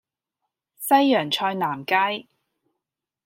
[0.79, 2.25] 西洋菜南街